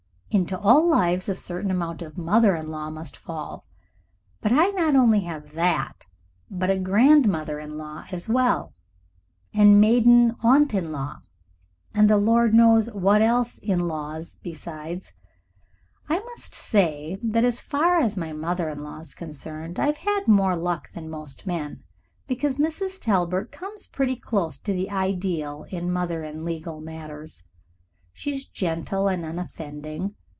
[0.33, 3.65] Into all lives a certain amount of mother in law must fall,
[4.39, 6.05] but I not only have that,
[6.49, 8.73] but a grandmother in law as well,
[9.53, 11.17] and maiden aunt in law,
[11.93, 15.11] and the Lord knows what else in law besides.
[16.07, 20.29] I must say that as far as my mother in law is concerned I've had
[20.29, 21.83] more luck than most men,
[22.29, 23.01] because Mrs.
[23.01, 27.43] Talbert comes pretty close to the ideal in mother in legal matters.
[28.13, 30.15] She is gentle and unoffending.